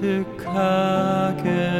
[0.00, 1.79] 가득하게.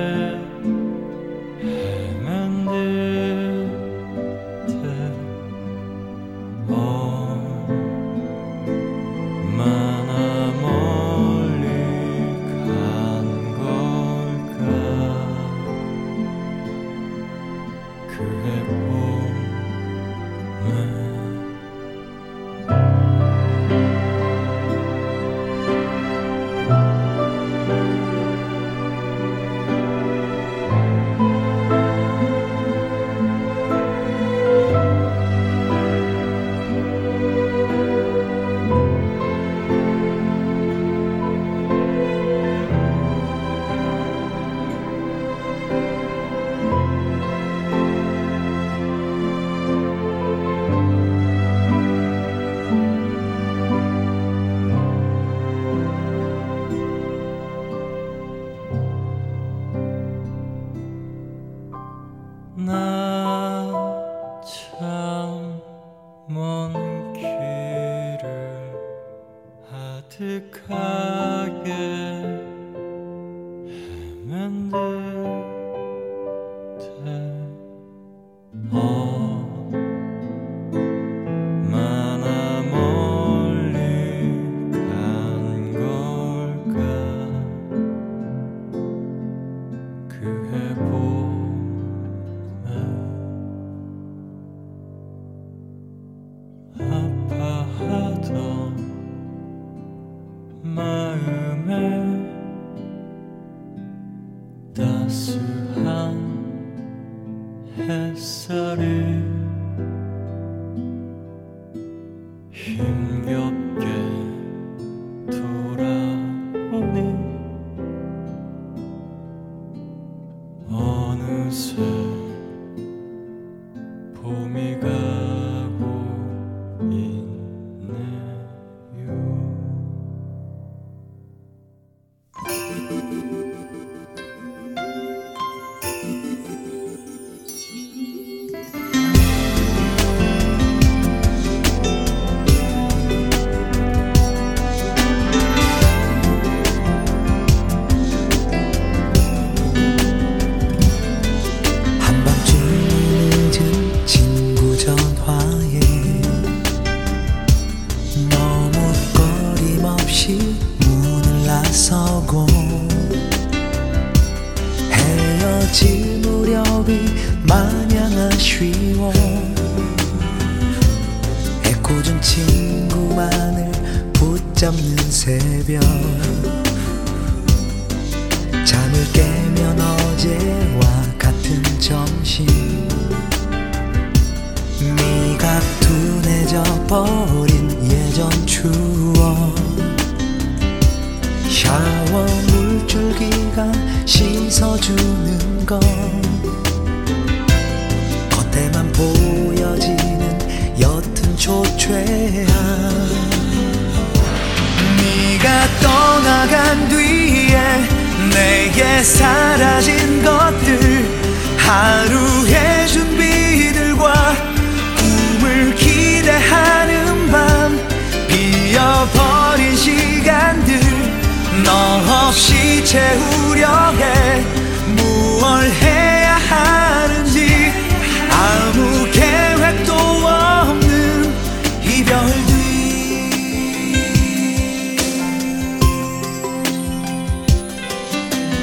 [232.46, 232.52] 뒤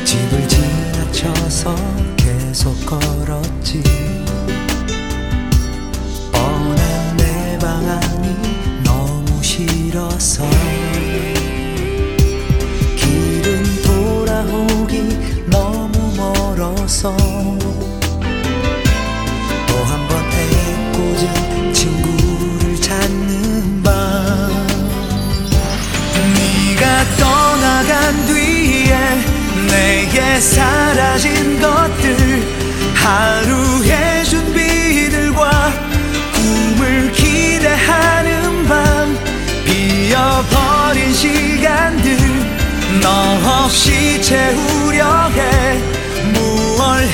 [0.05, 1.75] 집을 지나쳐서
[2.15, 3.83] 계속 걸었지.
[6.31, 8.35] 뻔한 내 방안이
[8.83, 10.43] 너무 싫어서.
[12.95, 17.15] 길은 돌아오기 너무 멀어서.
[29.67, 32.57] 내게 사라진 것들
[32.95, 35.73] 하루의 준비들과
[36.33, 39.17] 꿈을 기대하는 밤
[39.65, 42.17] 비어버린 시간들
[43.01, 45.77] 너 없이 채우려 해.
[46.33, 47.05] 무얼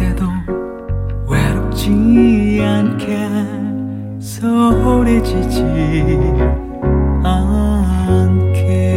[0.00, 0.26] 때도
[1.28, 3.28] 외롭지 않게
[4.18, 5.62] 소홀해지지
[7.22, 8.89] 않게.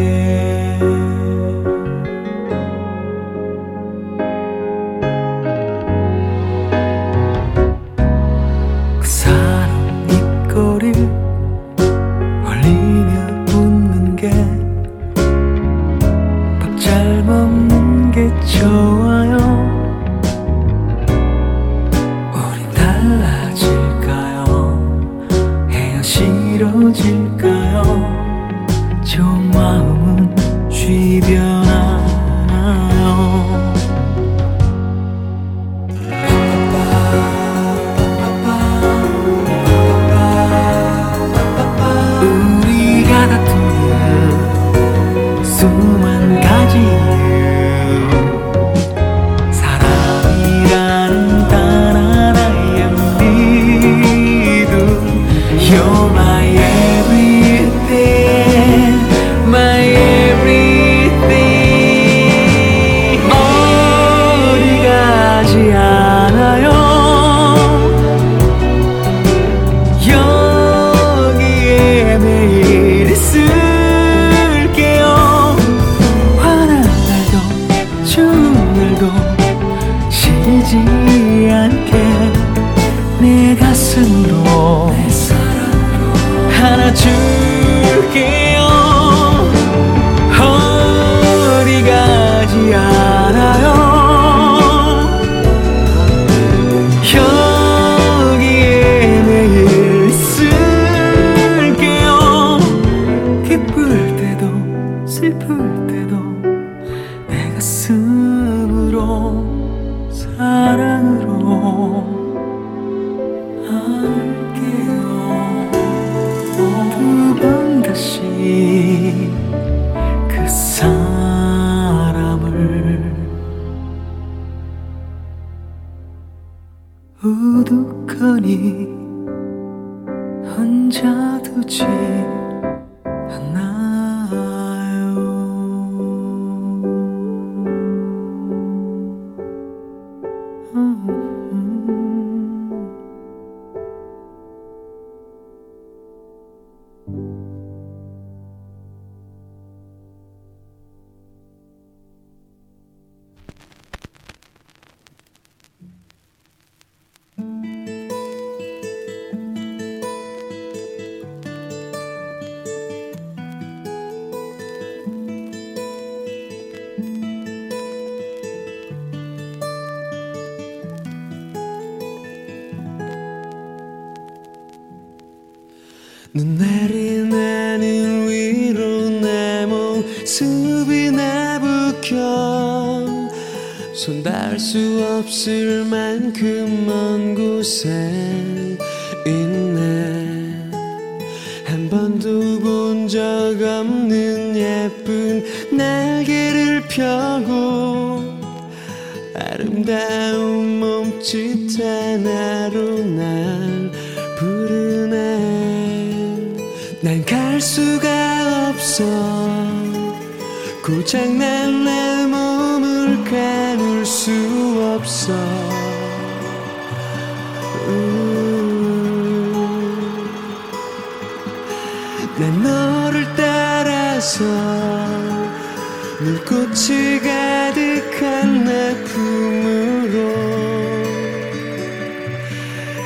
[227.33, 230.17] 가득한 내 품으로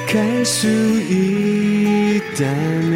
[0.07, 0.67] 갈 수
[2.27, 2.86] 있다면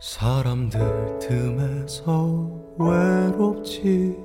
[0.00, 4.16] 사람들 틈에서 외롭지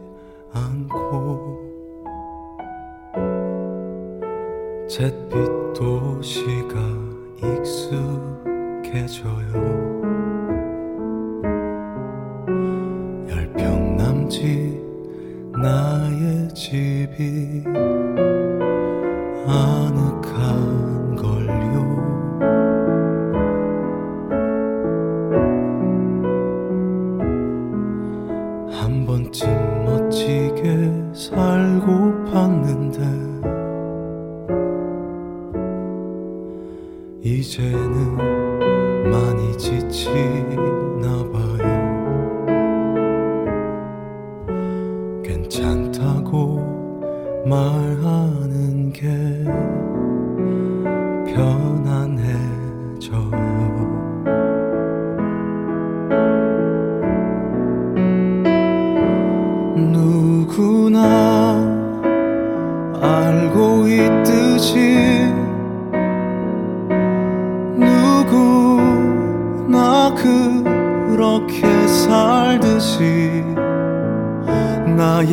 [0.54, 1.60] 않고
[4.88, 6.80] 잿빛 도시가
[7.60, 9.26] 익숙해져요.
[13.28, 14.82] 열평 남지
[15.62, 17.66] 나의 집이
[19.46, 20.85] 아늑한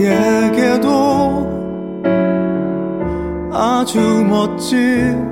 [0.02, 0.90] 너에게도
[3.52, 5.30] 아주 멋진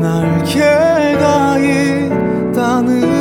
[0.00, 3.15] 날개가 있다는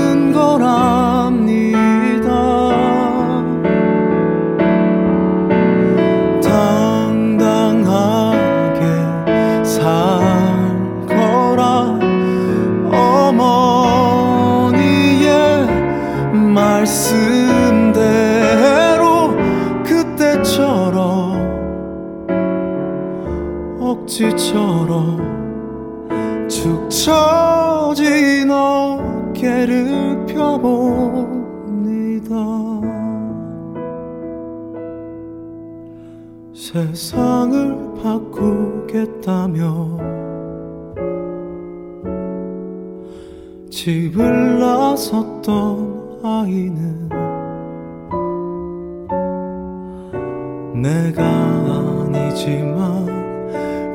[36.75, 39.97] 세상을 바꾸겠다며
[43.71, 47.07] 집을 나섰던 아이는
[50.81, 53.05] 내가 아니지만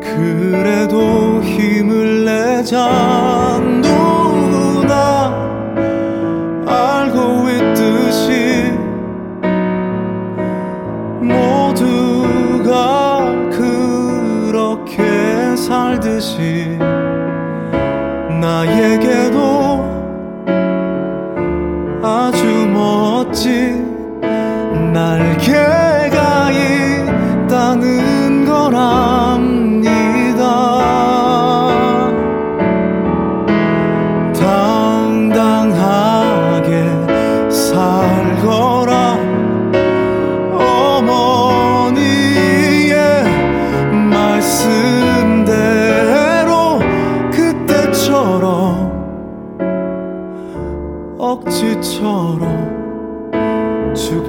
[0.01, 3.61] 그래도 힘을 내자.
[3.83, 4.20] 너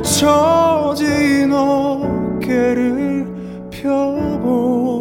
[0.03, 3.25] 처진 어깨를
[3.71, 4.91] 펴보니다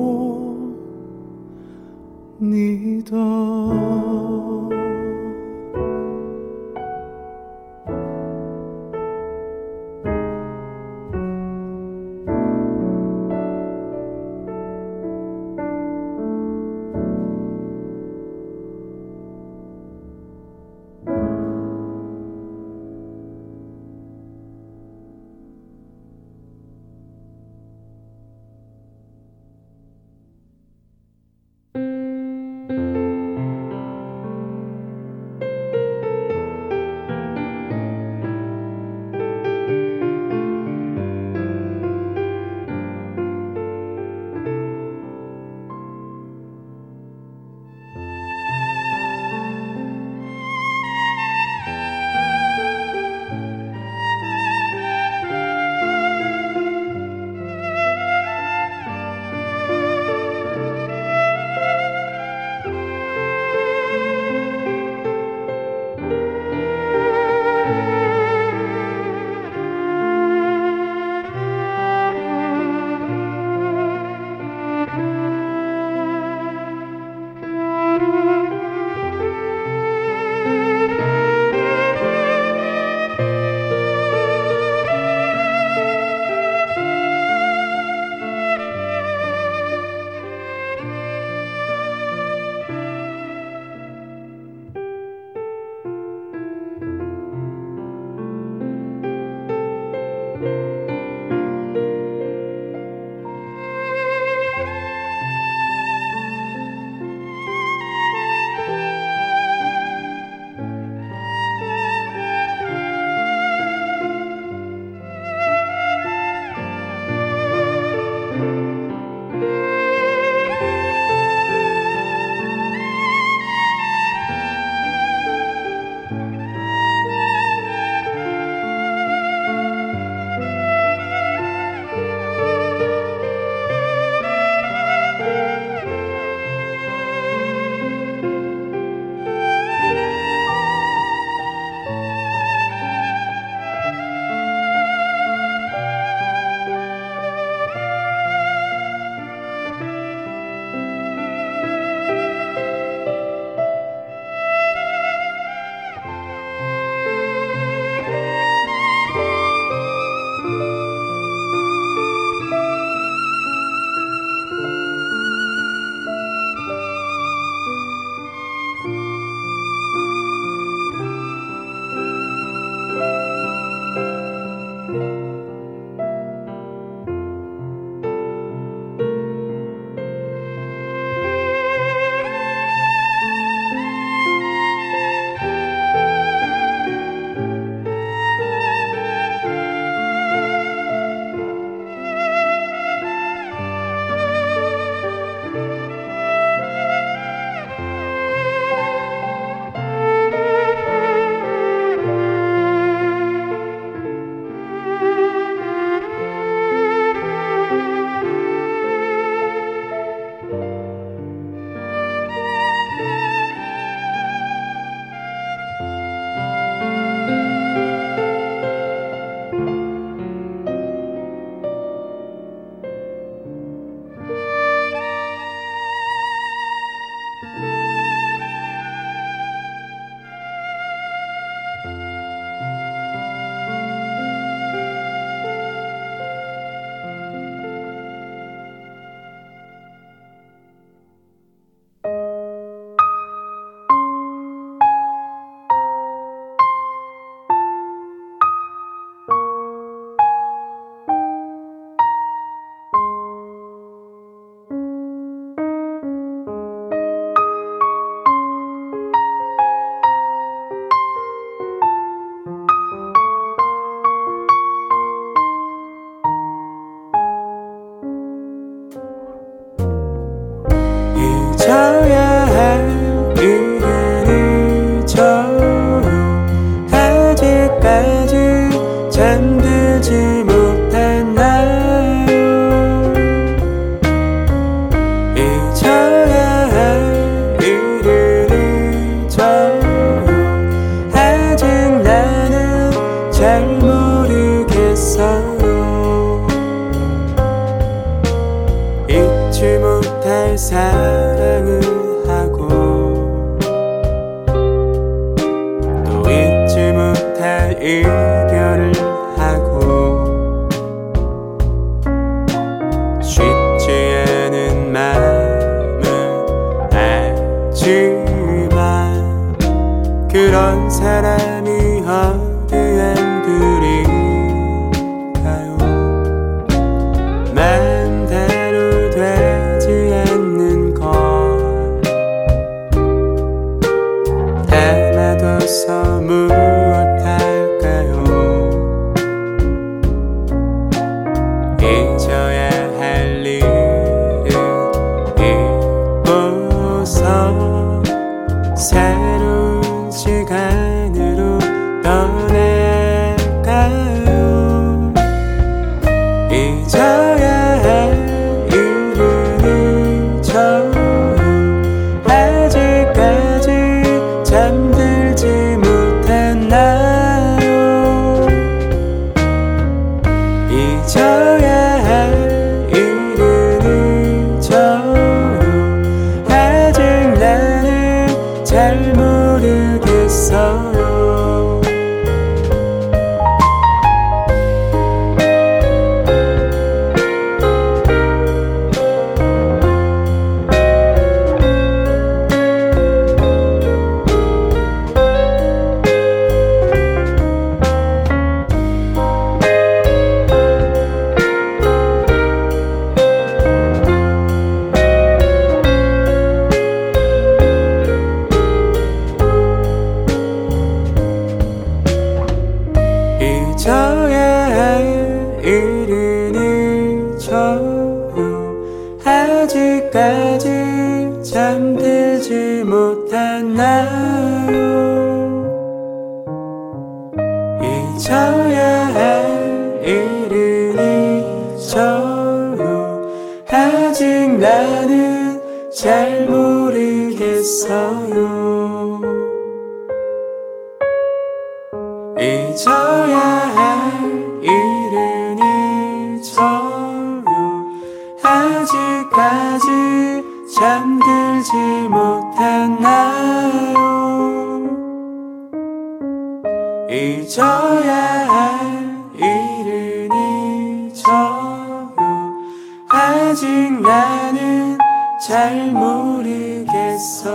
[350.11, 350.89] 去看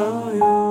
[0.06, 0.65] 그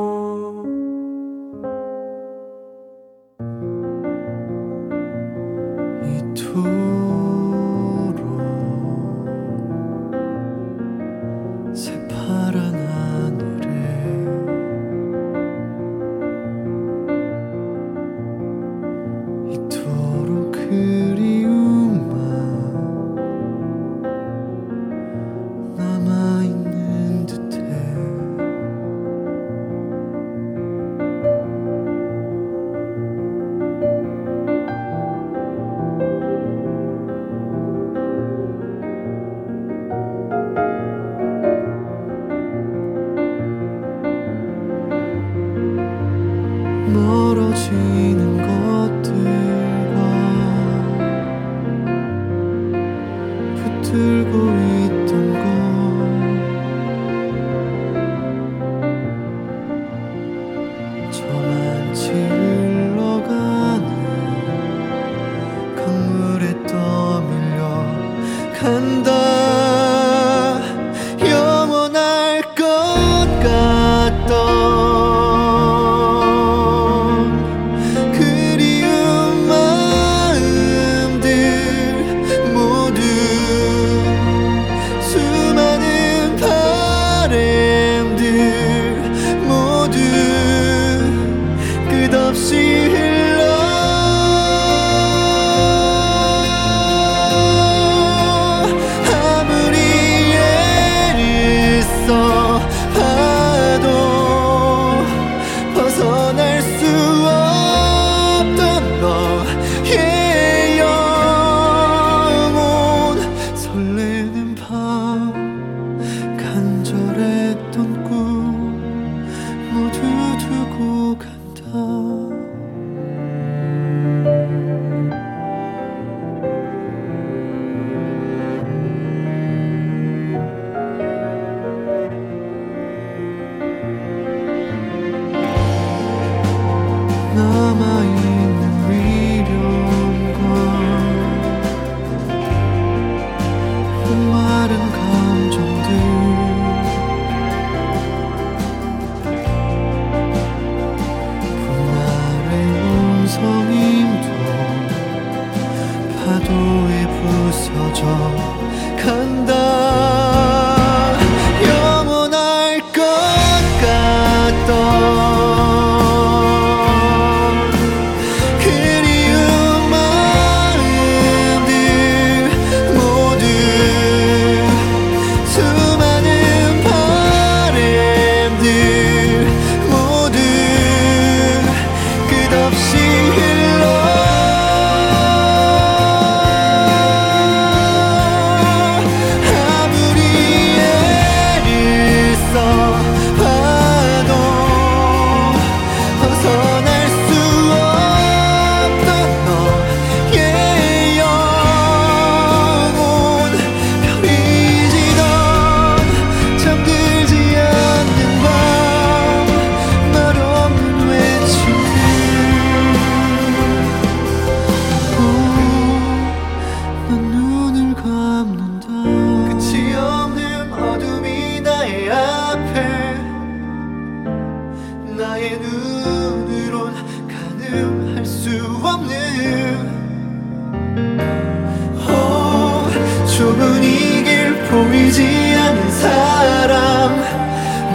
[235.90, 237.22] 사람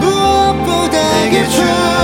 [0.00, 1.99] 무엇보다 내게 주.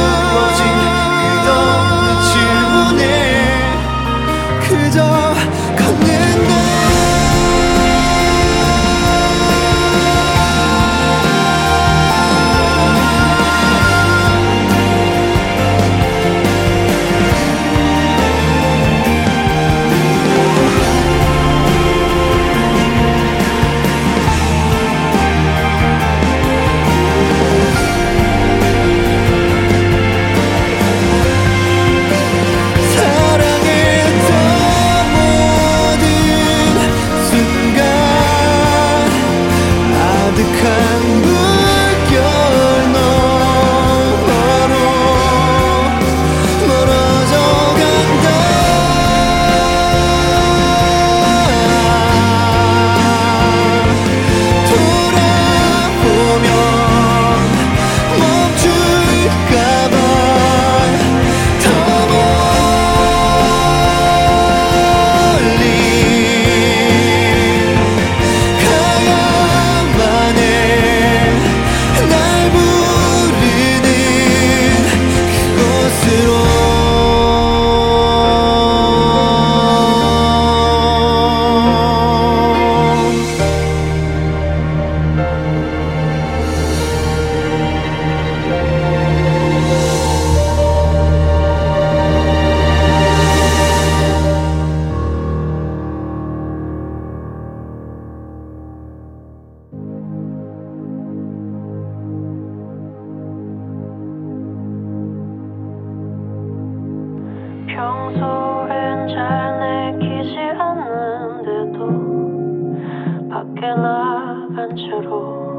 [113.83, 115.56] 날아간 채로.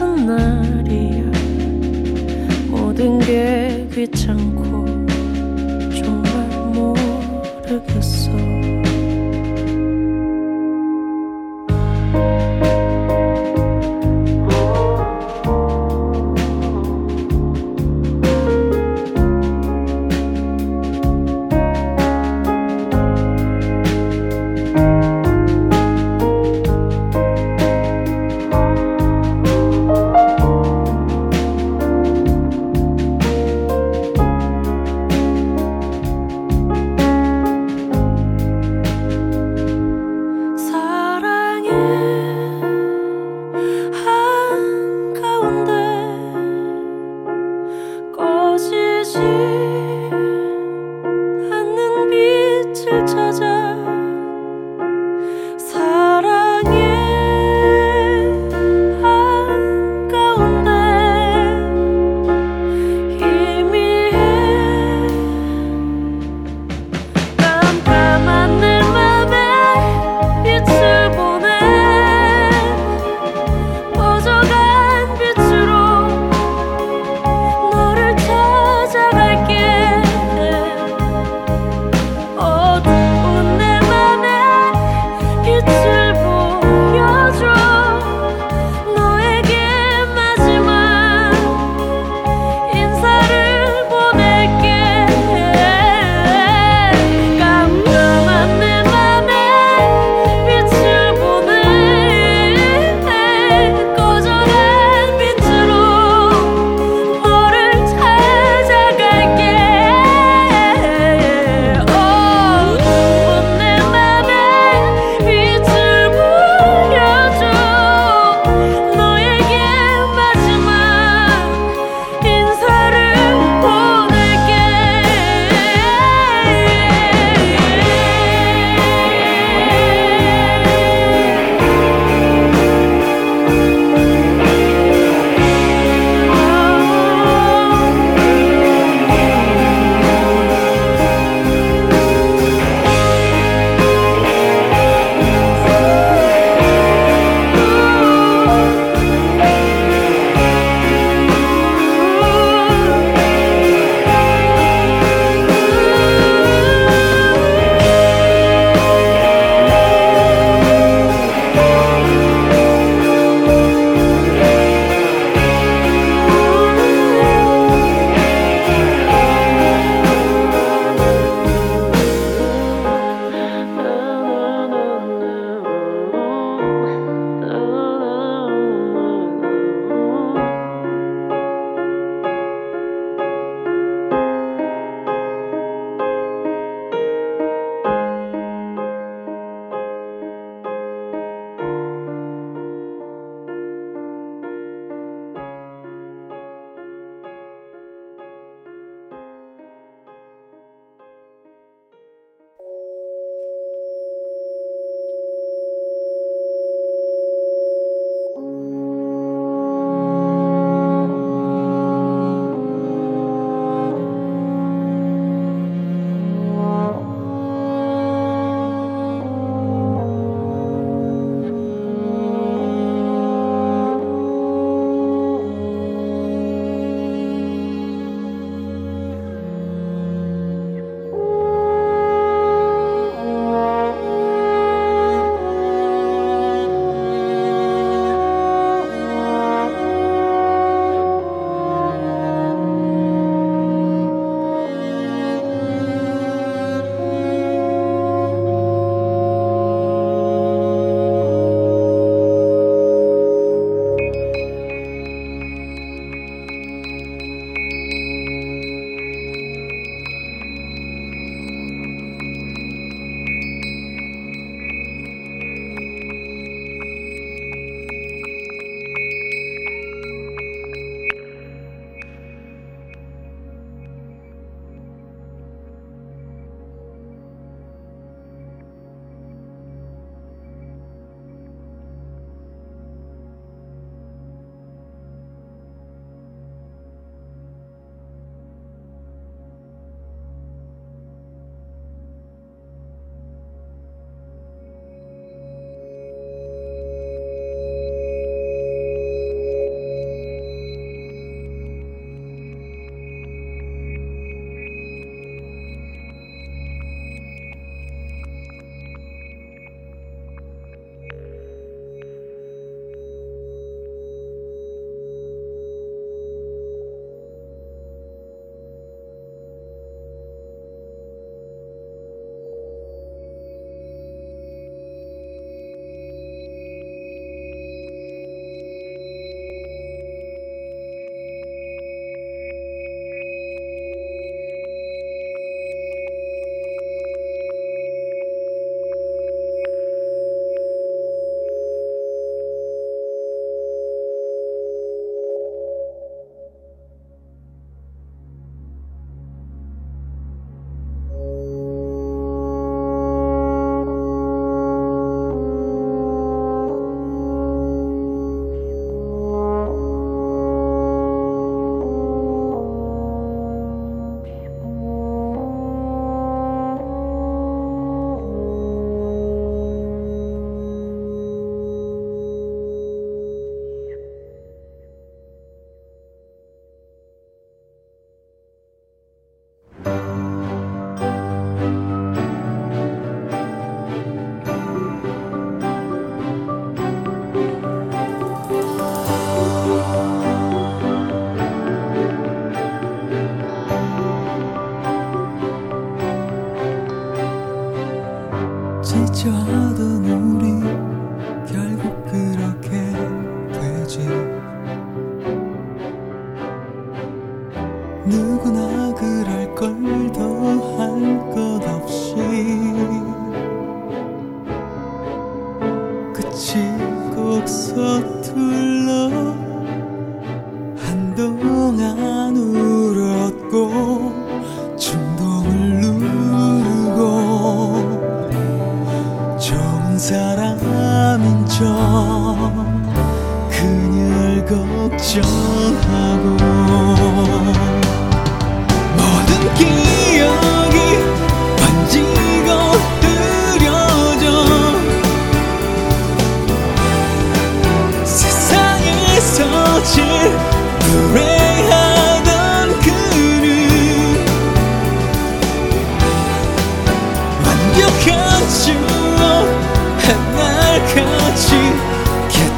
[0.00, 0.69] 温暖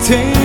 [0.02, 0.41] take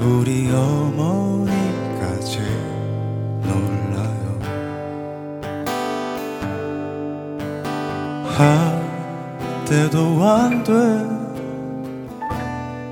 [0.00, 2.40] 우리 어머니까지
[3.42, 4.38] 놀라요.
[8.36, 8.82] 할
[9.64, 10.72] 때도 안 돼.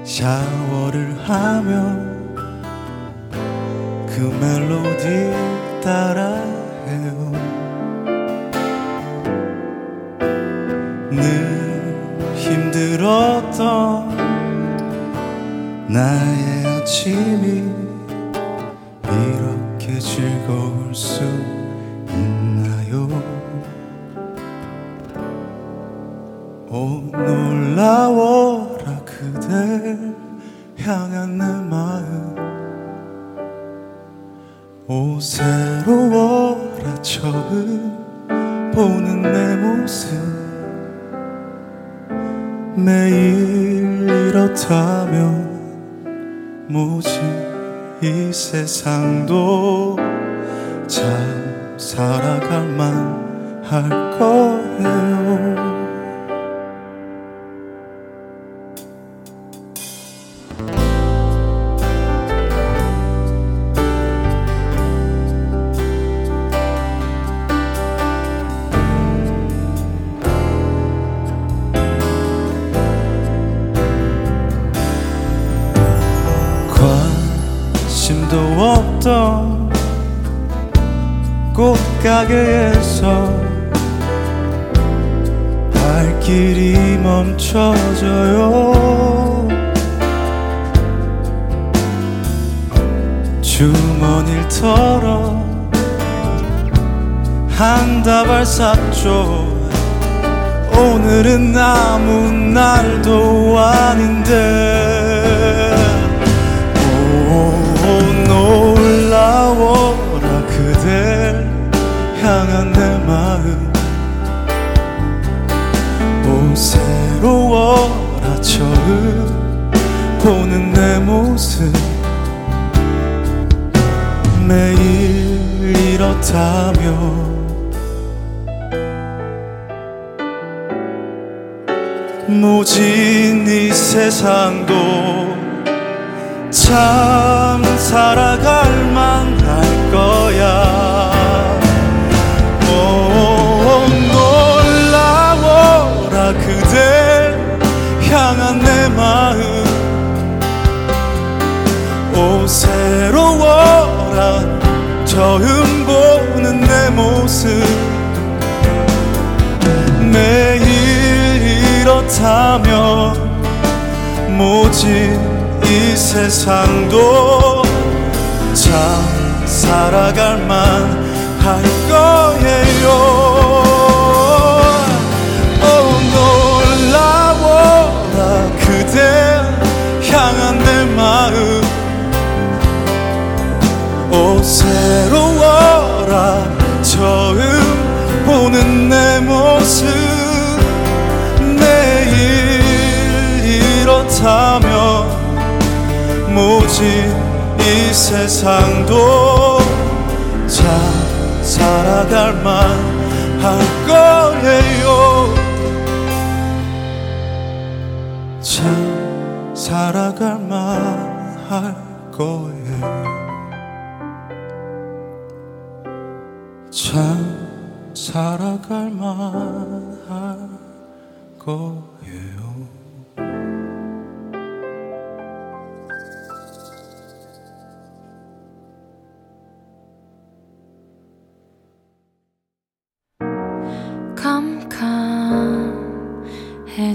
[0.04, 2.34] 샤워를 하면
[4.06, 5.32] 그 멜로디
[5.82, 6.34] 따라
[6.86, 7.32] 해요.
[11.10, 14.16] 늘 힘들었던
[15.88, 16.31] 날.
[16.82, 17.61] 아침이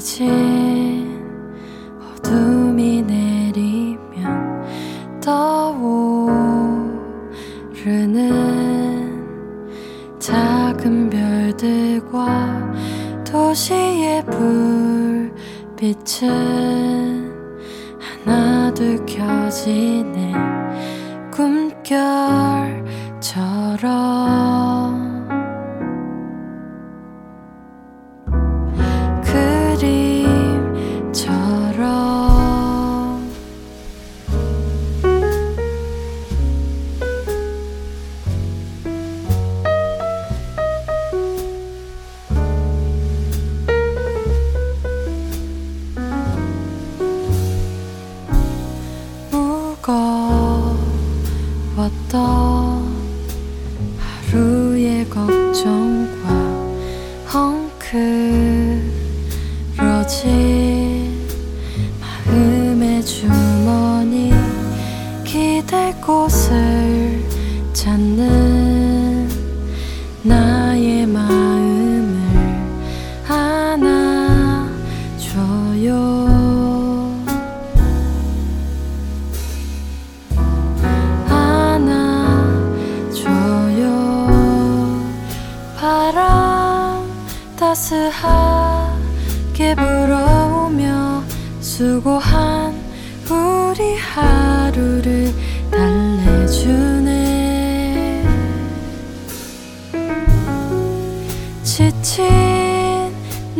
[0.07, 0.76] 情。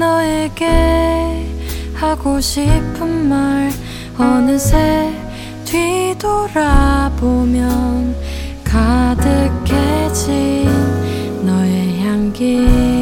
[0.08, 1.46] 너에게
[1.94, 3.70] 하고 싶은 말
[4.18, 5.12] 어느새
[5.66, 7.36] 뒤돌아보면
[8.64, 10.26] 가득해진
[11.46, 12.97] 너의 향기.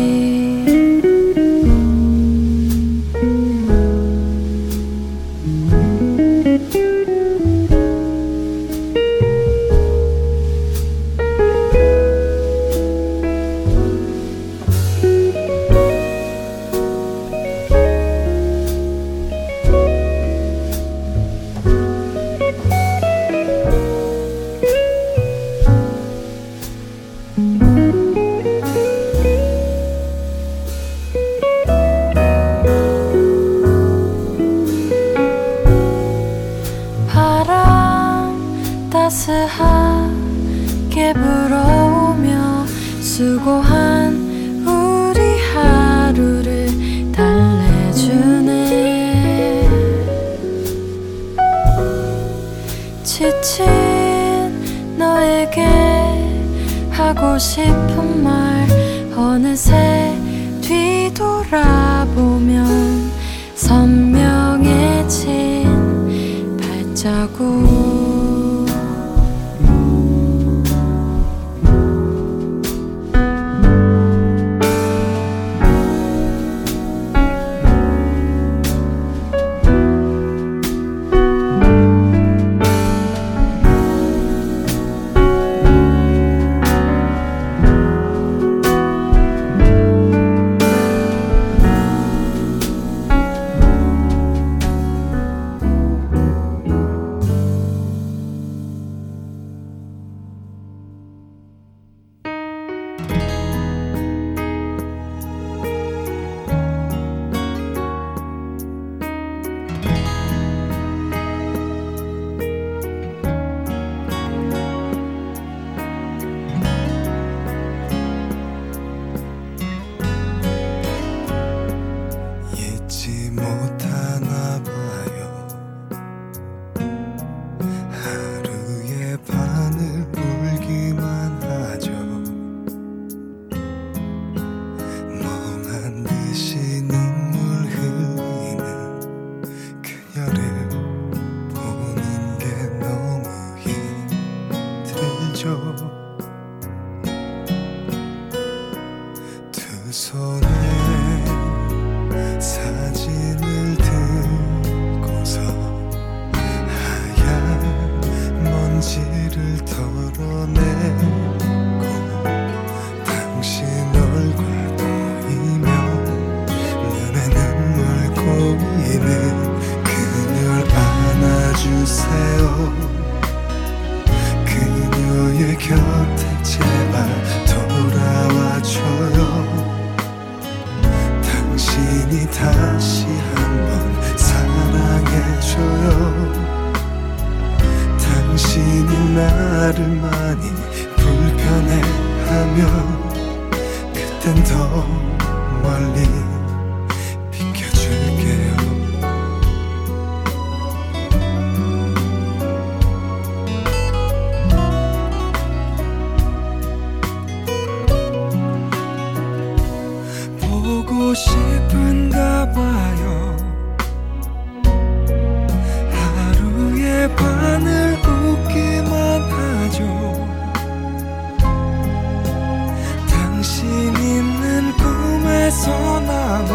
[226.35, 226.51] 담아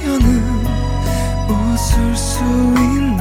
[0.00, 0.64] 그녀는
[1.46, 3.19] 웃을 수 있나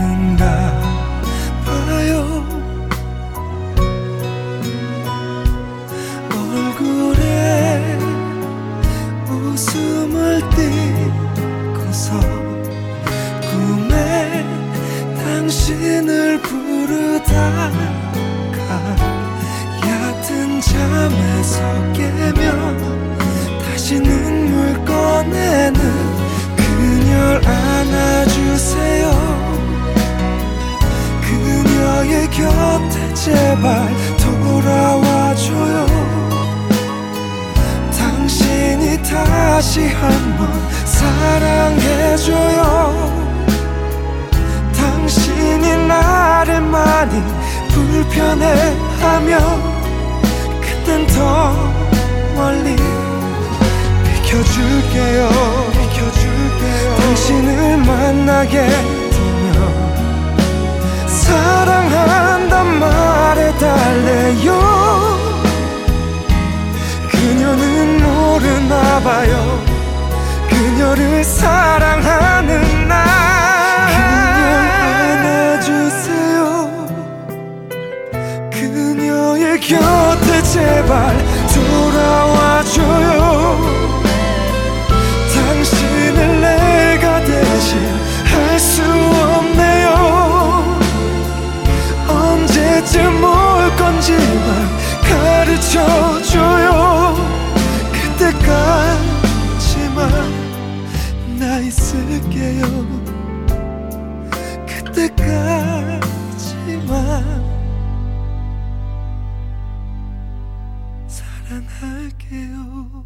[111.50, 113.06] 사랑할게요